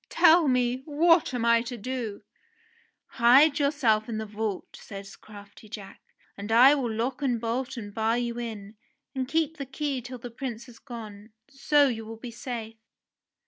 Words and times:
"Tell 0.09 0.47
me, 0.47 0.81
what 0.85 1.31
am 1.31 1.45
I 1.45 1.61
to 1.61 1.77
do?" 1.77 2.23
"Hide 3.19 3.59
yourself 3.59 4.09
in 4.09 4.17
the 4.17 4.25
vault," 4.25 4.75
says 4.75 5.15
crafty 5.15 5.69
Jack, 5.69 6.01
"and 6.35 6.51
I 6.51 6.73
will 6.73 6.91
lock 6.91 7.21
and 7.21 7.39
bolt 7.39 7.77
and 7.77 7.93
bar 7.93 8.17
you 8.17 8.39
in, 8.39 8.77
and 9.13 9.27
keep 9.27 9.57
the 9.57 9.65
key 9.67 10.01
till 10.01 10.17
the 10.17 10.31
Prince 10.31 10.65
has 10.65 10.79
gone. 10.79 11.33
So 11.51 11.87
you 11.87 12.03
will 12.03 12.17
be 12.17 12.31
safe." 12.31 12.77